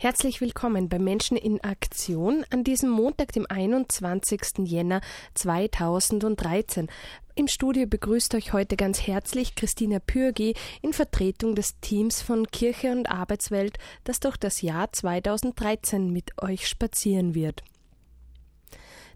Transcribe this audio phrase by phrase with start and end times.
[0.00, 4.58] Herzlich willkommen bei Menschen in Aktion an diesem Montag, dem 21.
[4.58, 5.00] Jänner
[5.34, 6.86] 2013.
[7.34, 12.92] Im Studio begrüßt euch heute ganz herzlich Christina Pürgi in Vertretung des Teams von Kirche
[12.92, 17.64] und Arbeitswelt, das durch das Jahr 2013 mit euch spazieren wird.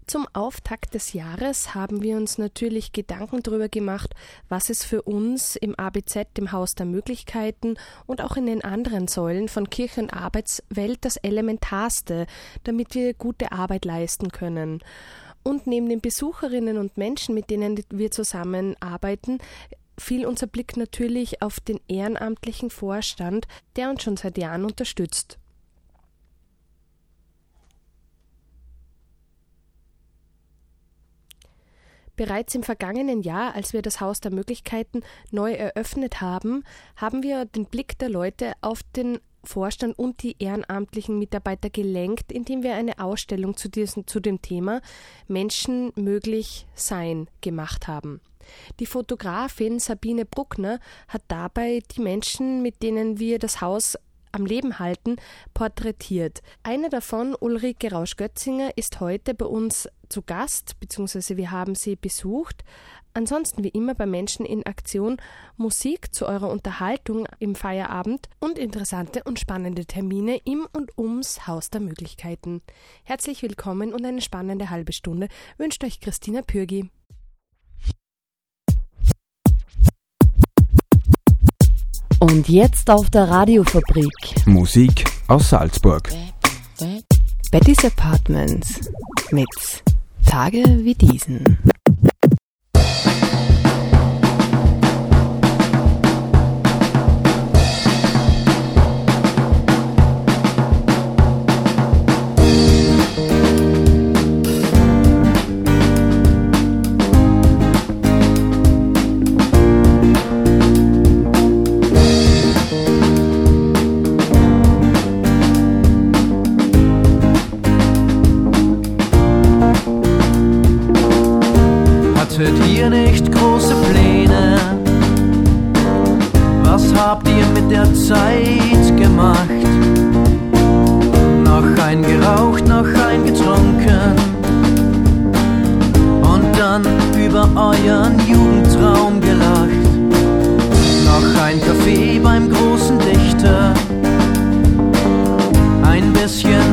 [0.05, 4.13] Zum Auftakt des Jahres haben wir uns natürlich Gedanken darüber gemacht,
[4.49, 9.07] was es für uns im ABZ, dem Haus der Möglichkeiten und auch in den anderen
[9.07, 12.27] Säulen von Kirche und Arbeitswelt das Elementarste,
[12.65, 14.83] damit wir gute Arbeit leisten können.
[15.41, 19.39] Und neben den Besucherinnen und Menschen, mit denen wir zusammenarbeiten,
[19.97, 25.37] fiel unser Blick natürlich auf den ehrenamtlichen Vorstand, der uns schon seit Jahren unterstützt.
[32.15, 36.63] Bereits im vergangenen Jahr, als wir das Haus der Möglichkeiten neu eröffnet haben,
[36.95, 42.63] haben wir den Blick der Leute auf den Vorstand und die ehrenamtlichen Mitarbeiter gelenkt, indem
[42.63, 44.81] wir eine Ausstellung zu, diesem, zu dem Thema
[45.27, 48.21] Menschen möglich sein gemacht haben.
[48.79, 53.97] Die Fotografin Sabine Bruckner hat dabei die Menschen, mit denen wir das Haus
[54.33, 55.15] am Leben halten,
[55.53, 56.41] porträtiert.
[56.63, 62.63] Eine davon, Ulrike Rausch-Götzinger, ist heute bei uns zu Gast, beziehungsweise wir haben sie besucht.
[63.15, 65.17] Ansonsten wie immer bei Menschen in Aktion
[65.55, 71.69] Musik zu eurer Unterhaltung im Feierabend und interessante und spannende Termine im und ums Haus
[71.69, 72.63] der Möglichkeiten.
[73.03, 75.27] Herzlich willkommen und eine spannende halbe Stunde
[75.57, 76.89] wünscht euch Christina Pürgi.
[82.23, 84.13] Und jetzt auf der Radiofabrik.
[84.45, 86.09] Musik aus Salzburg.
[87.51, 88.79] Betty's Apartments
[89.31, 89.45] mit
[90.25, 91.57] Tage wie diesen.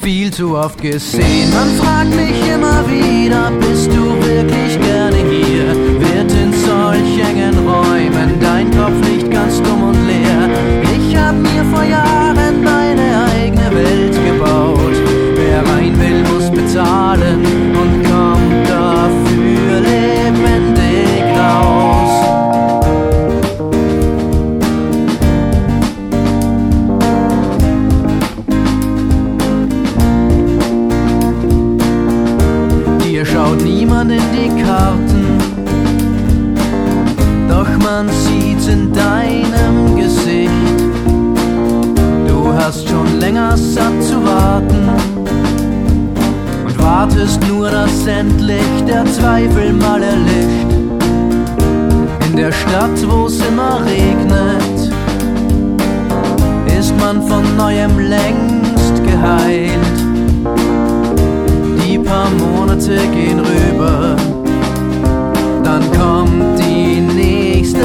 [0.00, 1.52] viel zu oft gesehen.
[1.52, 5.66] Man fragt mich immer wieder, bist du wirklich gerne hier?
[6.00, 10.48] Wird in solch engen Räumen dein Kopf nicht ganz dumm und leer?
[10.96, 14.96] Ich hab mir vor Jahren meine eigene Welt gebaut.
[15.36, 17.59] Wer rein will, muss bezahlen
[48.10, 50.70] endlich der Zweifel mal erlischt.
[52.28, 54.92] In der Stadt, wo's immer regnet,
[56.78, 59.98] ist man von neuem längst geheilt.
[61.82, 64.16] Die paar Monate gehen rüber,
[65.62, 67.80] dann kommt die nächste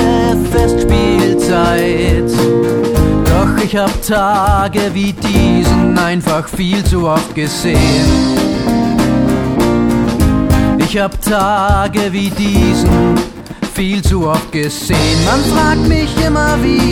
[0.51, 2.31] Festspielzeit.
[3.25, 8.44] Doch ich hab Tage wie diesen einfach viel zu oft gesehen.
[10.95, 13.15] Ich hab Tage wie diesen
[13.74, 15.25] viel zu oft gesehen.
[15.25, 16.85] Man fragt mich immer wieder,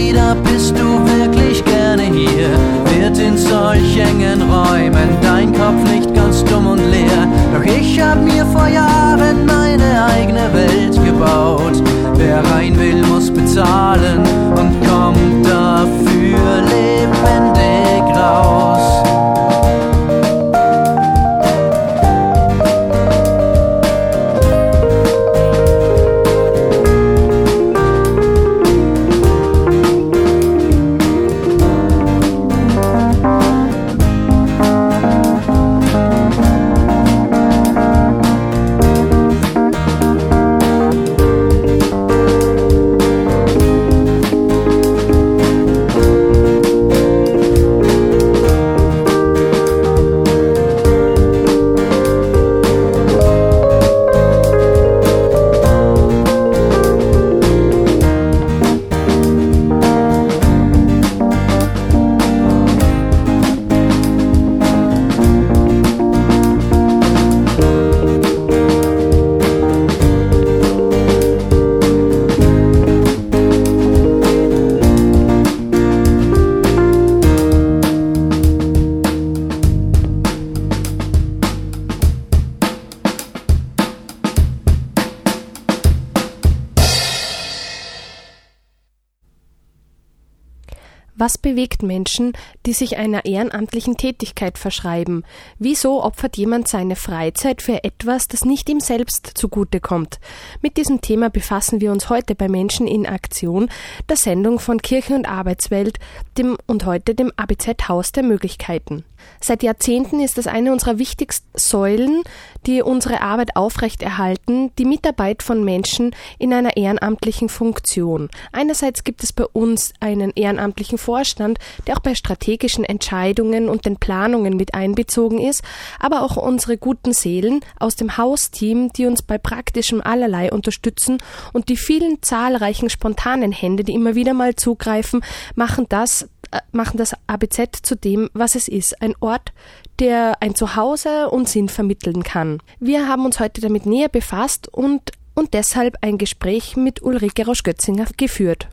[91.54, 92.34] Was bewegt Menschen,
[92.66, 95.24] die sich einer ehrenamtlichen Tätigkeit verschreiben?
[95.60, 100.20] Wieso opfert jemand seine Freizeit für etwas, das nicht ihm selbst zugutekommt?
[100.62, 103.70] Mit diesem Thema befassen wir uns heute bei Menschen in Aktion,
[104.10, 106.00] der Sendung von Kirche und Arbeitswelt,
[106.38, 109.04] dem und heute dem ABZ Haus der Möglichkeiten.
[109.40, 112.24] Seit Jahrzehnten ist es eine unserer wichtigsten Säulen,
[112.66, 118.30] die unsere Arbeit aufrechterhalten, die Mitarbeit von Menschen in einer ehrenamtlichen Funktion.
[118.52, 123.98] Einerseits gibt es bei uns einen ehrenamtlichen Vorstand, der auch bei strategischen Entscheidungen und den
[123.98, 125.64] Planungen mit einbezogen ist,
[126.00, 131.18] aber auch unsere guten Seelen aus dem Hausteam, die uns bei praktischem allerlei unterstützen
[131.54, 135.22] und die vielen zahlreichen spontanen Hände, die immer wieder mal zugreifen,
[135.56, 139.02] machen das äh, machen das ABZ zu dem, was es ist.
[139.02, 139.52] Ein Ort,
[140.00, 142.60] der ein Zuhause und Sinn vermitteln kann.
[142.80, 148.06] Wir haben uns heute damit näher befasst und, und deshalb ein Gespräch mit Ulrike Rosch-Götzinger
[148.18, 148.68] geführt.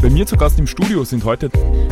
[0.00, 1.50] Bei mir zu Gast im Studio sind heute.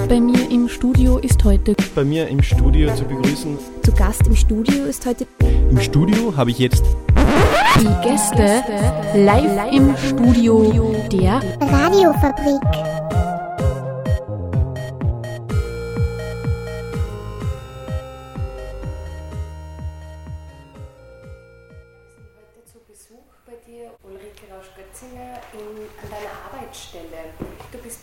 [0.09, 1.75] Bei mir im Studio ist heute.
[1.95, 3.59] Bei mir im Studio zu begrüßen.
[3.83, 5.27] Zu Gast im Studio ist heute.
[5.71, 6.85] Im Studio habe ich jetzt.
[7.81, 8.63] Die Gäste
[9.15, 13.26] live im Studio der Radiofabrik.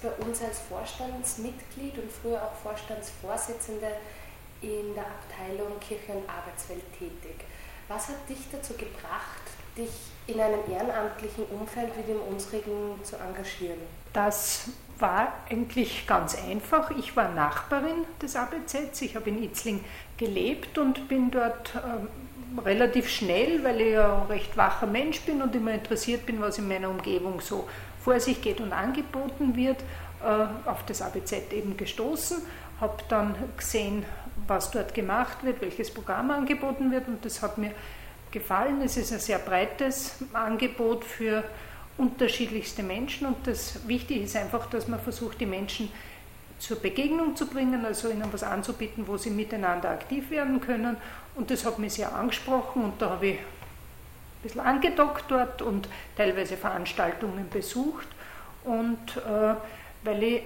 [0.03, 3.87] Bei uns als Vorstandsmitglied und früher auch Vorstandsvorsitzende
[4.61, 7.45] in der Abteilung Kirche und Arbeitswelt tätig.
[7.87, 9.43] Was hat dich dazu gebracht,
[9.77, 9.89] dich
[10.27, 13.79] in einem ehrenamtlichen Umfeld wie dem unsrigen zu engagieren?
[14.13, 14.69] Das
[14.99, 16.91] war eigentlich ganz einfach.
[16.91, 19.01] Ich war Nachbarin des ABZs.
[19.01, 19.83] Ich habe in Itzling
[20.17, 22.07] gelebt und bin dort ähm,
[22.63, 26.57] relativ schnell, weil ich ja ein recht wacher Mensch bin und immer interessiert bin, was
[26.57, 27.67] in meiner Umgebung so
[28.03, 29.81] vor sich geht und angeboten wird,
[30.21, 32.37] äh, auf das ABZ eben gestoßen,
[32.79, 34.05] habe dann gesehen,
[34.47, 37.71] was dort gemacht wird, welches Programm angeboten wird und das hat mir
[38.31, 38.81] gefallen.
[38.81, 41.43] Es ist ein sehr breites Angebot für
[41.97, 45.89] unterschiedlichste Menschen und das Wichtige ist einfach, dass man versucht, die Menschen
[46.59, 50.97] zur Begegnung zu bringen, also ihnen was anzubieten, wo sie miteinander aktiv werden können.
[51.35, 53.39] Und das hat mich sehr angesprochen und da habe ich
[54.43, 58.07] bisschen angedockt dort und teilweise Veranstaltungen besucht.
[58.63, 59.55] Und äh,
[60.03, 60.41] weil ich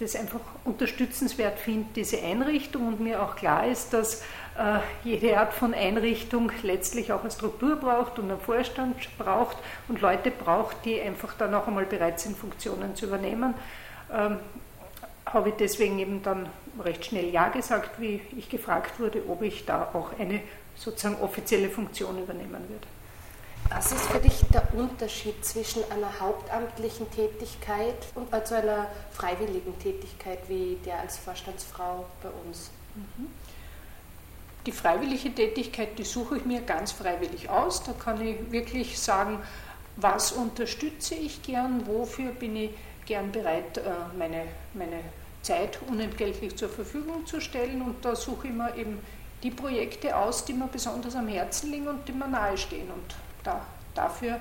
[0.00, 4.22] das einfach unterstützenswert finde, diese Einrichtung und mir auch klar ist, dass
[4.58, 9.56] äh, jede Art von Einrichtung letztlich auch eine Struktur braucht und einen Vorstand braucht
[9.88, 13.54] und Leute braucht, die einfach dann auch einmal bereit sind, Funktionen zu übernehmen.
[14.12, 14.38] Ähm,
[15.26, 16.48] habe ich deswegen eben dann
[16.82, 20.40] recht schnell Ja gesagt, wie ich gefragt wurde, ob ich da auch eine
[20.74, 22.86] sozusagen offizielle Funktion übernehmen würde.
[23.74, 30.40] Was ist für dich der Unterschied zwischen einer hauptamtlichen Tätigkeit und also einer freiwilligen Tätigkeit
[30.48, 32.70] wie der als Vorstandsfrau bei uns?
[32.94, 33.28] Mhm.
[34.66, 37.82] Die freiwillige Tätigkeit, die suche ich mir ganz freiwillig aus.
[37.82, 39.40] Da kann ich wirklich sagen,
[39.96, 42.70] was unterstütze ich gern, wofür bin ich
[43.06, 43.82] gern bereit, äh,
[44.18, 45.00] meine, meine
[45.40, 47.80] Zeit unentgeltlich zur Verfügung zu stellen.
[47.80, 48.98] Und da suche ich mir eben
[49.42, 52.88] die Projekte aus, die mir besonders am Herzen liegen und die mir nahestehen.
[52.90, 53.60] Und da,
[53.94, 54.40] dafür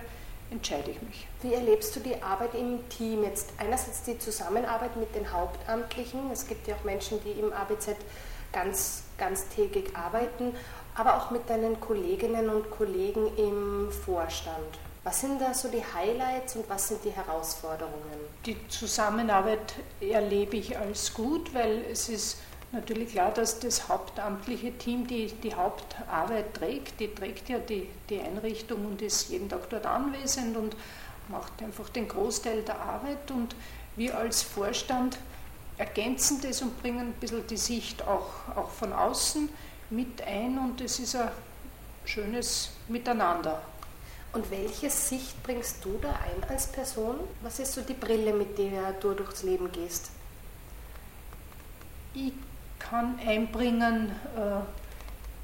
[0.52, 1.28] entscheide ich mich.
[1.42, 3.24] Wie erlebst du die Arbeit im Team?
[3.24, 6.30] Jetzt einerseits die Zusammenarbeit mit den Hauptamtlichen.
[6.32, 7.96] Es gibt ja auch Menschen, die im ABZ
[8.52, 10.54] ganz, ganztägig arbeiten,
[10.96, 14.80] aber auch mit deinen Kolleginnen und Kollegen im Vorstand.
[15.04, 18.20] Was sind da so die Highlights und was sind die Herausforderungen?
[18.46, 22.38] Die Zusammenarbeit erlebe ich als gut, weil es ist
[22.72, 27.00] natürlich klar, dass das hauptamtliche Team die, die Hauptarbeit trägt.
[27.00, 30.76] Die trägt ja die, die Einrichtung und ist jeden Tag dort anwesend und
[31.28, 33.30] macht einfach den Großteil der Arbeit.
[33.32, 33.56] Und
[33.96, 35.18] wir als Vorstand
[35.78, 39.50] ergänzen das und bringen ein bisschen die Sicht auch, auch von außen
[39.90, 41.30] mit ein und es ist ein
[42.06, 43.62] schönes Miteinander.
[44.34, 47.16] Und welche Sicht bringst du da ein als Person?
[47.42, 50.10] Was ist so die Brille, mit der du durchs Leben gehst?
[52.14, 52.32] Ich
[52.90, 54.62] kann einbringen äh,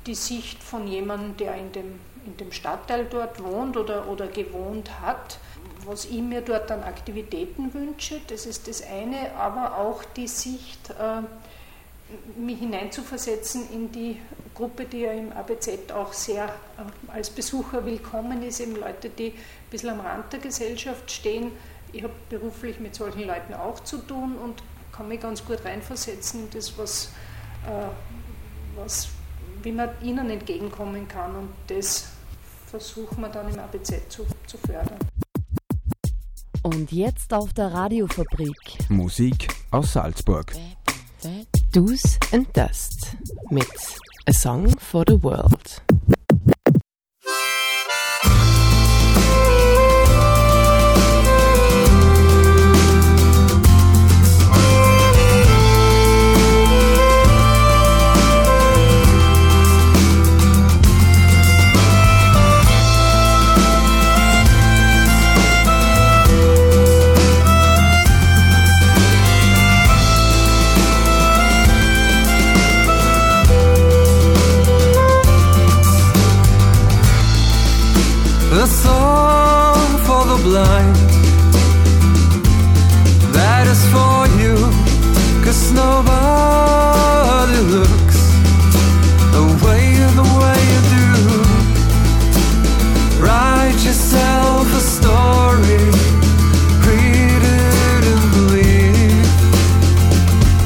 [0.05, 5.01] die Sicht von jemandem, der in dem, in dem Stadtteil dort wohnt oder, oder gewohnt
[5.01, 5.39] hat,
[5.85, 8.19] was ich mir dort an Aktivitäten wünsche.
[8.27, 11.21] Das ist das eine, aber auch die Sicht, äh,
[12.37, 14.17] mich hineinzuversetzen in die
[14.55, 19.27] Gruppe, die ja im ABZ auch sehr äh, als Besucher willkommen ist, eben Leute, die
[19.27, 21.51] ein bisschen am Rand der Gesellschaft stehen.
[21.91, 26.45] Ich habe beruflich mit solchen Leuten auch zu tun und kann mich ganz gut reinversetzen
[26.45, 27.09] in das, was,
[28.75, 29.09] was,
[29.63, 31.35] wie man ihnen entgegenkommen kann.
[31.35, 32.09] Und das
[32.67, 34.99] versuchen wir dann im ABZ zu, zu fördern.
[36.63, 38.89] Und jetzt auf der Radiofabrik.
[38.89, 40.53] Musik aus Salzburg.
[41.71, 43.15] Do's and Dust
[43.49, 43.67] mit
[44.25, 45.81] A Song for the World.
[85.67, 88.19] Cause nobody looks
[89.35, 89.83] the way
[90.15, 91.09] the way you do.
[93.21, 95.83] Write yourself a story,
[96.87, 99.27] read it and believe.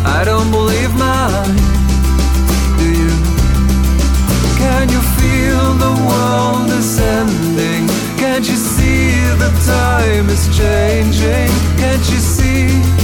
[0.05, 1.57] I don't believe mine.
[2.77, 3.13] Do you?
[4.61, 7.87] Can you feel the world is ending?
[8.19, 11.49] Can't you see the time is changing?
[11.79, 13.00] Can't you see?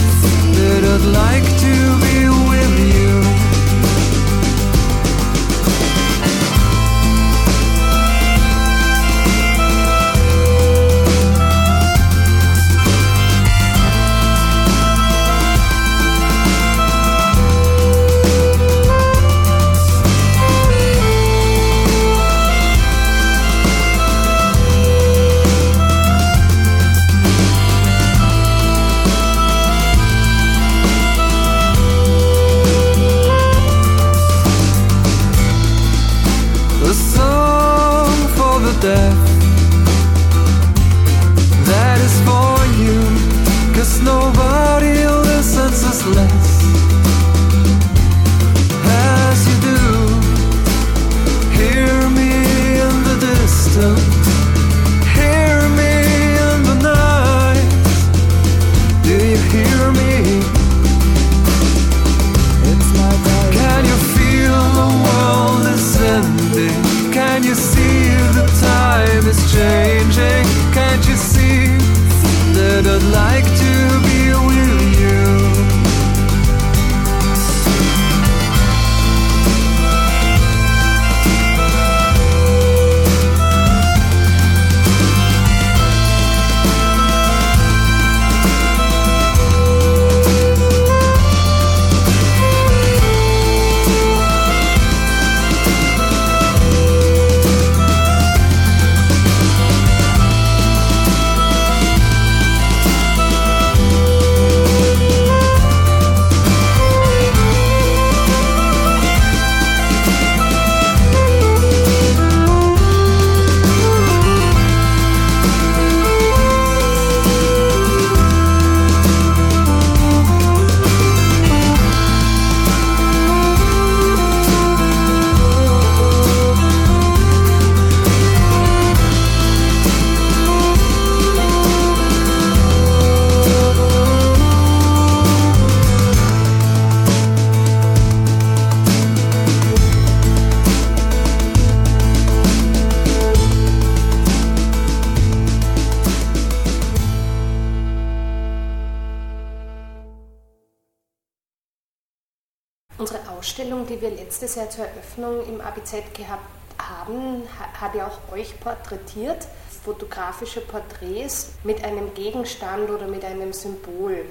[154.39, 156.45] Letztes Jahr zur Eröffnung im ABZ gehabt
[156.77, 157.41] haben,
[157.73, 159.47] hat ja auch euch porträtiert,
[159.83, 164.25] fotografische Porträts mit einem Gegenstand oder mit einem Symbol.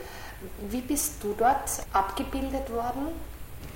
[0.70, 3.08] Wie bist du dort abgebildet worden?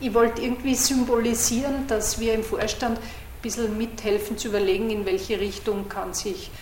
[0.00, 5.40] Ich wollte irgendwie symbolisieren, dass wir im Vorstand ein bisschen mithelfen zu überlegen, in welche
[5.40, 6.52] Richtung kann sich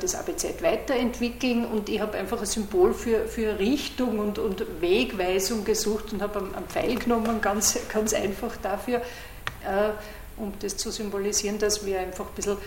[0.00, 5.64] das ABZ weiterentwickeln und ich habe einfach ein Symbol für, für Richtung und, und Wegweisung
[5.64, 9.90] gesucht und habe einen Pfeil genommen, ganz, ganz einfach dafür, äh,
[10.36, 12.58] um das zu symbolisieren, dass wir einfach ein bisschen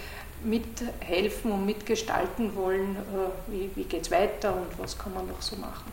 [0.43, 5.41] mithelfen und mitgestalten wollen, äh, wie, wie geht es weiter und was kann man noch
[5.41, 5.91] so machen.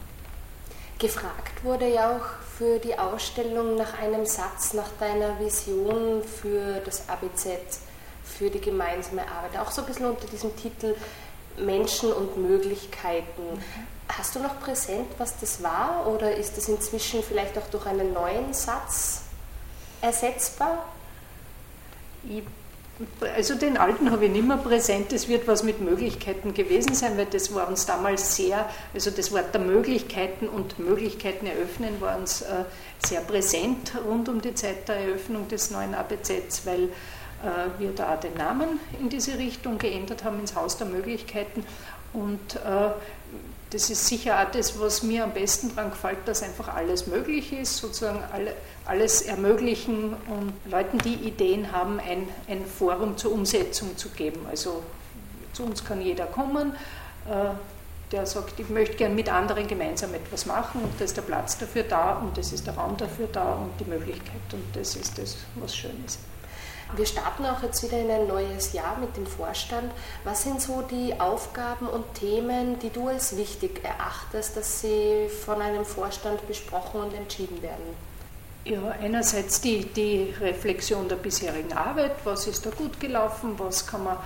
[0.99, 2.27] Gefragt wurde ja auch
[2.59, 7.81] für die Ausstellung nach einem Satz, nach deiner Vision für das ABZ,
[8.31, 10.95] für die gemeinsame Arbeit, auch so ein bisschen unter diesem Titel
[11.59, 13.43] Menschen und Möglichkeiten.
[13.55, 13.87] Mhm.
[14.09, 18.13] Hast du noch präsent, was das war oder ist das inzwischen vielleicht auch durch einen
[18.13, 19.23] neuen Satz
[20.01, 20.85] ersetzbar?
[22.29, 22.43] Ich
[23.35, 25.13] also den alten habe ich nicht mehr präsent.
[25.13, 29.33] Es wird was mit Möglichkeiten gewesen sein, weil das war uns damals sehr, also das
[29.33, 32.64] Wort der Möglichkeiten und Möglichkeiten eröffnen war uns äh,
[33.05, 36.90] sehr präsent rund um die Zeit der Eröffnung des neuen ABZs, weil
[37.79, 41.64] wir da den Namen in diese Richtung geändert haben, ins Haus der Möglichkeiten.
[42.12, 42.90] Und äh,
[43.70, 47.53] das ist sicher auch das, was mir am besten daran gefällt, dass einfach alles möglich
[47.53, 53.96] ist, sozusagen alle, alles ermöglichen und Leuten, die Ideen haben, ein, ein Forum zur Umsetzung
[53.96, 54.40] zu geben.
[54.50, 54.83] Also
[55.53, 56.72] zu uns kann jeder kommen,
[57.29, 57.50] äh,
[58.11, 61.59] der sagt, ich möchte gern mit anderen gemeinsam etwas machen und da ist der Platz
[61.59, 65.16] dafür da und das ist der Raum dafür da und die Möglichkeit und das ist
[65.16, 66.18] das, was schön ist.
[66.96, 69.92] Wir starten auch jetzt wieder in ein neues Jahr mit dem Vorstand.
[70.24, 75.62] Was sind so die Aufgaben und Themen, die du als wichtig erachtest, dass sie von
[75.62, 77.94] einem Vorstand besprochen und entschieden werden?
[78.64, 84.05] Ja, einerseits die, die Reflexion der bisherigen Arbeit, was ist da gut gelaufen, was kann
[84.05, 84.16] man,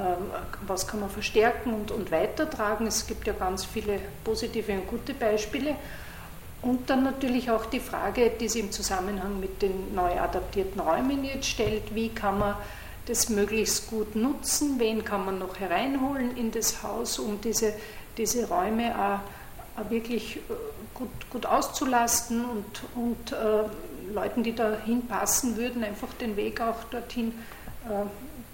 [0.00, 0.30] ähm,
[0.66, 2.86] was kann man verstärken und, und weitertragen.
[2.86, 5.76] Es gibt ja ganz viele positive und gute Beispiele.
[6.64, 11.22] Und dann natürlich auch die Frage, die sich im Zusammenhang mit den neu adaptierten Räumen
[11.22, 12.56] jetzt stellt, wie kann man
[13.04, 17.74] das möglichst gut nutzen, wen kann man noch hereinholen in das Haus, um diese,
[18.16, 20.40] diese Räume auch, auch wirklich äh,
[20.94, 26.82] gut, gut auszulasten und, und äh, Leuten, die dahin passen würden, einfach den Weg auch
[26.84, 27.34] dorthin
[27.84, 28.06] äh,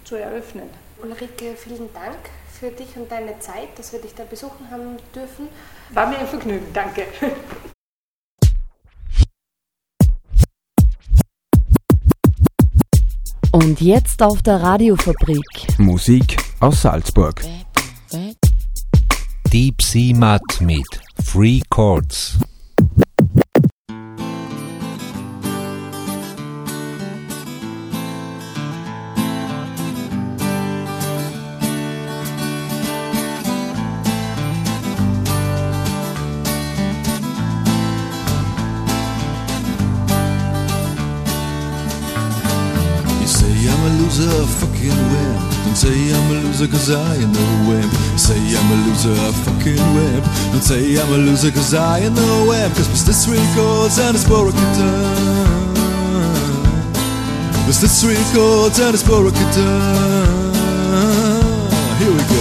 [0.05, 0.69] zu eröffnen.
[1.01, 2.19] Ulrike, vielen Dank
[2.59, 5.49] für dich und deine Zeit, dass wir dich da besuchen haben dürfen.
[5.91, 7.07] War mir ein Vergnügen, danke.
[13.53, 15.45] Und jetzt auf der Radiofabrik.
[15.79, 17.43] Musik aus Salzburg.
[19.53, 20.87] Deep Sea Mud mit
[21.25, 22.39] Free Chords.
[46.61, 47.93] Loser cause I am no wimp.
[48.19, 50.25] Say I'm a loser, a fucking wimp.
[50.53, 52.75] Don't say I'm a loser cause I am no wimp.
[52.75, 53.13] Cause Mr.
[53.15, 54.53] Sweet Chords and his tongue.
[57.67, 57.89] Mr.
[57.89, 59.33] Sweet Chords and his tongue.
[61.99, 62.40] Here we go.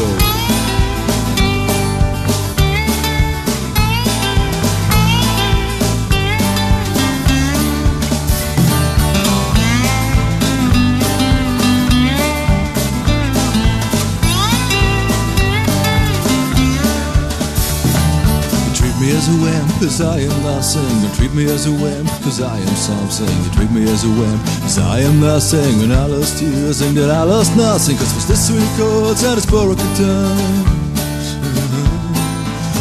[19.28, 20.90] A wimp, cause I am nothing.
[21.04, 23.28] You treat me as a wimp, cause I am something.
[23.44, 25.80] You treat me as a wimp, cause I am nothing.
[25.80, 27.98] When I lost you, I think that I lost nothing.
[27.98, 30.80] Cause was this sweet chords and it's broken down.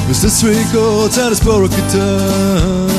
[0.07, 2.97] Was this sweet chords and it's broken down.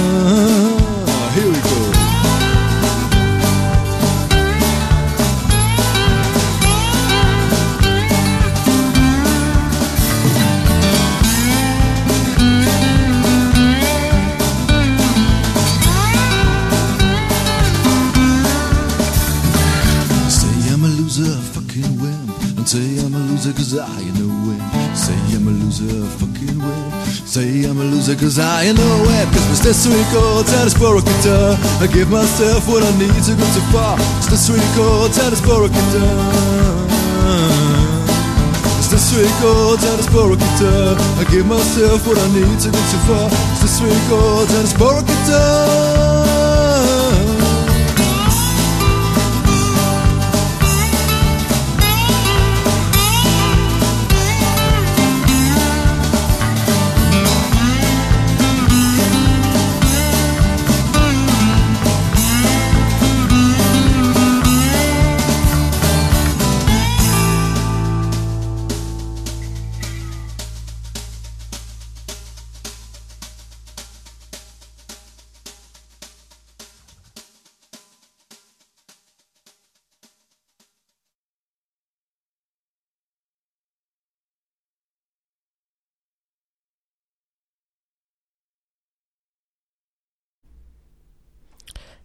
[28.10, 29.26] answer Cause I ain't nowhere.
[29.28, 33.46] Christmas this week oh, old Tadasboro guitar I give myself what I need to go
[33.54, 33.98] too far.
[34.18, 36.90] It's this week oh, old Tadasboro guitar
[38.80, 42.82] It's this week oh, old Tadasboro guitar I give myself what I need to go
[42.92, 43.30] too far.
[43.52, 46.39] It's this week old Tadasboro guitar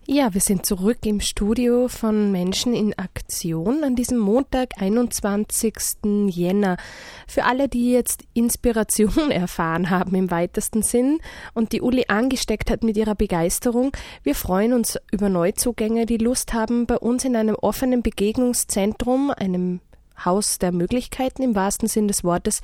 [0.07, 5.75] Ja, wir sind zurück im Studio von Menschen in Aktion an diesem Montag, 21.
[6.27, 6.77] Jänner.
[7.27, 11.21] Für alle, die jetzt Inspiration erfahren haben im weitesten Sinn
[11.55, 16.53] und die Uli angesteckt hat mit ihrer Begeisterung, wir freuen uns über Neuzugänge, die Lust
[16.53, 19.81] haben, bei uns in einem offenen Begegnungszentrum, einem
[20.23, 22.61] Haus der Möglichkeiten im wahrsten Sinn des Wortes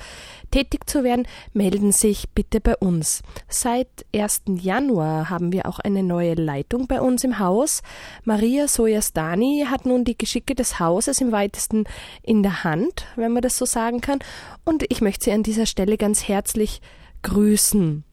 [0.50, 3.22] tätig zu werden, melden sich bitte bei uns.
[3.48, 4.42] Seit 1.
[4.60, 7.82] Januar haben wir auch eine neue Leitung bei uns im Haus.
[8.24, 11.84] Maria Sojastani hat nun die Geschicke des Hauses im weitesten
[12.22, 14.18] in der Hand, wenn man das so sagen kann,
[14.64, 16.80] und ich möchte sie an dieser Stelle ganz herzlich
[17.22, 18.04] grüßen.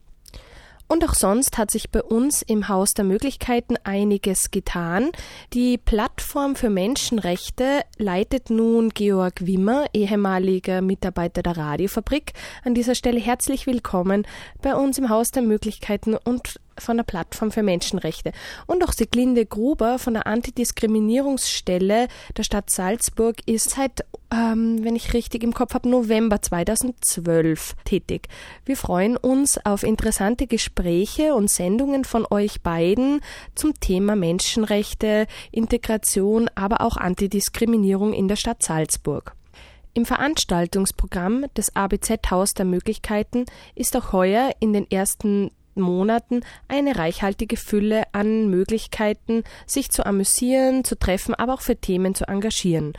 [0.90, 5.10] Und auch sonst hat sich bei uns im Haus der Möglichkeiten einiges getan.
[5.52, 12.32] Die Plattform für Menschenrechte leitet nun Georg Wimmer, ehemaliger Mitarbeiter der Radiofabrik.
[12.64, 14.26] An dieser Stelle herzlich willkommen
[14.62, 18.32] bei uns im Haus der Möglichkeiten und von der Plattform für Menschenrechte.
[18.66, 25.14] Und auch Siglinde Gruber von der Antidiskriminierungsstelle der Stadt Salzburg ist seit, ähm, wenn ich
[25.14, 28.28] richtig im Kopf habe, November 2012 tätig.
[28.64, 33.20] Wir freuen uns auf interessante Gespräche und Sendungen von euch beiden
[33.54, 39.34] zum Thema Menschenrechte, Integration, aber auch Antidiskriminierung in der Stadt Salzburg.
[39.98, 46.96] Im Veranstaltungsprogramm des ABZ Haus der Möglichkeiten ist auch heuer in den ersten Monaten eine
[46.96, 52.92] reichhaltige Fülle an Möglichkeiten, sich zu amüsieren, zu treffen, aber auch für Themen zu engagieren.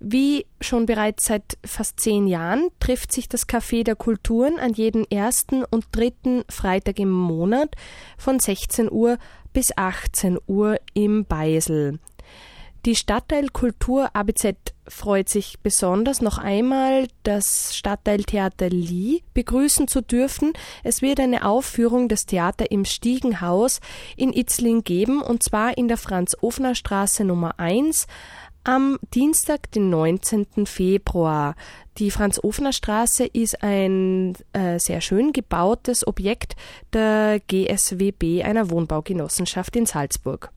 [0.00, 5.04] Wie schon bereits seit fast zehn Jahren trifft sich das Café der Kulturen an jedem
[5.10, 7.74] ersten und dritten Freitag im Monat
[8.16, 9.18] von 16 Uhr
[9.52, 11.98] bis 18 Uhr im Beisel.
[12.86, 14.54] Die Stadtteilkultur ABZ
[14.86, 20.52] freut sich besonders, noch einmal das Stadtteiltheater Lie begrüßen zu dürfen.
[20.84, 23.80] Es wird eine Aufführung des Theater im Stiegenhaus
[24.16, 28.06] in Itzling geben, und zwar in der Franz-Ofner-Straße Nummer 1
[28.64, 30.66] am Dienstag, den 19.
[30.66, 31.56] Februar.
[31.98, 36.54] Die Franz-Ofner-Straße ist ein äh, sehr schön gebautes Objekt
[36.92, 40.52] der GSWB, einer Wohnbaugenossenschaft in Salzburg.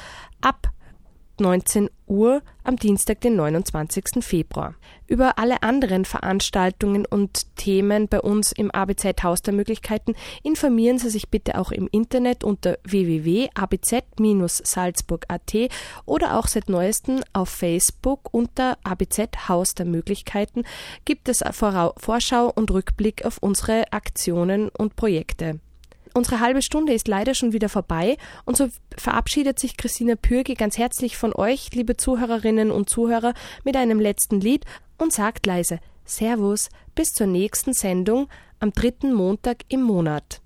[0.41, 0.69] ab
[1.41, 4.23] 19 Uhr am Dienstag, den 29.
[4.23, 4.75] Februar.
[5.07, 11.09] Über alle anderen Veranstaltungen und Themen bei uns im ABZ Haus der Möglichkeiten informieren Sie
[11.11, 15.55] sich bitte auch im Internet unter www.abz-salzburg.at
[16.07, 20.63] oder auch seit neuestem auf Facebook unter ABZ Haus der Möglichkeiten
[21.05, 25.59] gibt es Vorschau und Rückblick auf unsere Aktionen und Projekte.
[26.13, 30.77] Unsere halbe Stunde ist leider schon wieder vorbei und so verabschiedet sich Christina Pürgi ganz
[30.77, 34.65] herzlich von euch, liebe Zuhörerinnen und Zuhörer, mit einem letzten Lied
[34.99, 40.43] und sagt leise Servus, bis zur nächsten Sendung am dritten Montag im Monat.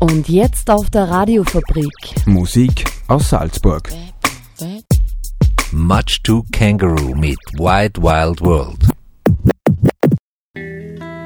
[0.00, 1.92] Und jetzt auf der Radiofabrik.
[2.26, 3.92] Musik aus Salzburg.
[5.72, 8.99] Much to Kangaroo mit Wild Wild World.
[10.54, 11.19] Música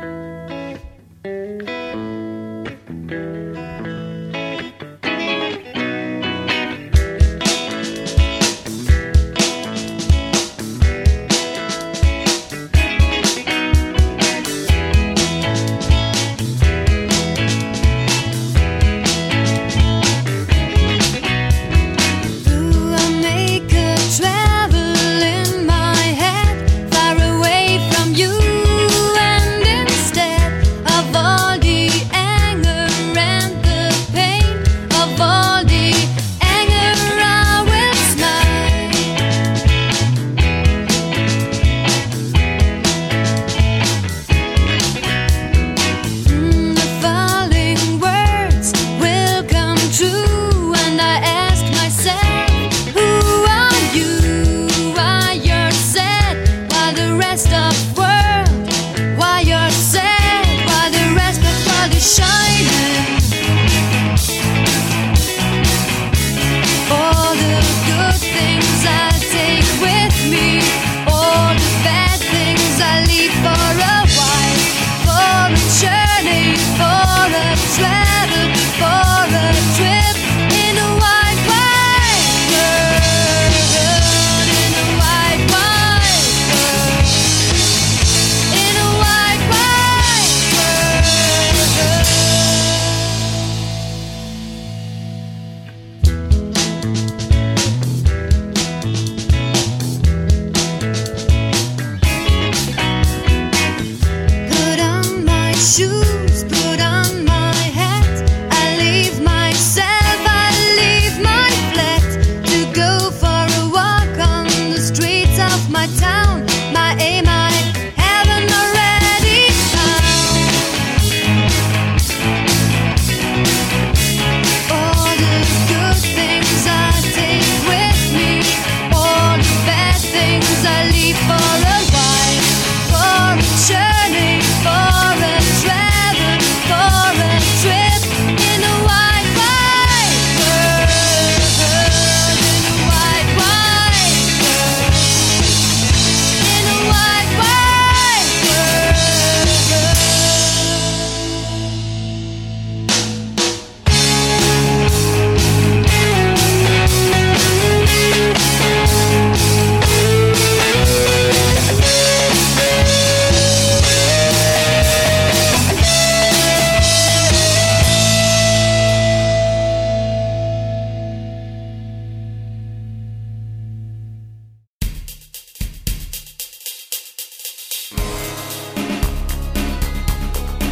[62.36, 62.63] I